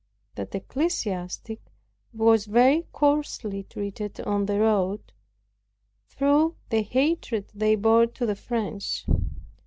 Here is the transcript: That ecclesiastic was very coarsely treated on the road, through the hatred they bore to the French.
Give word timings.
That 0.33 0.55
ecclesiastic 0.55 1.61
was 2.11 2.45
very 2.47 2.87
coarsely 2.91 3.61
treated 3.61 4.19
on 4.21 4.47
the 4.47 4.59
road, 4.59 5.13
through 6.09 6.55
the 6.69 6.81
hatred 6.81 7.51
they 7.53 7.75
bore 7.75 8.07
to 8.07 8.25
the 8.25 8.35
French. 8.35 9.05